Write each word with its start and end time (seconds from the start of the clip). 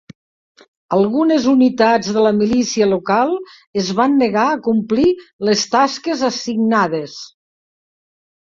Algunes 0.95 1.43
unitats 1.51 2.09
de 2.15 2.23
la 2.27 2.31
milícia 2.37 2.87
local 2.95 3.37
es 3.83 3.93
van 4.01 4.17
negar 4.23 4.47
a 4.55 4.57
complir 4.71 5.07
les 5.51 5.69
tasques 5.77 6.27
assignades. 6.33 7.23